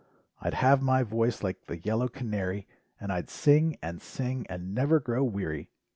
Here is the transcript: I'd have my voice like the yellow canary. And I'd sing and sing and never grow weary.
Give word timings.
I'd 0.39 0.55
have 0.55 0.81
my 0.81 1.03
voice 1.03 1.43
like 1.43 1.67
the 1.67 1.77
yellow 1.77 2.07
canary. 2.07 2.65
And 2.99 3.11
I'd 3.11 3.29
sing 3.29 3.77
and 3.83 4.01
sing 4.01 4.47
and 4.49 4.73
never 4.73 4.99
grow 4.99 5.23
weary. 5.23 5.69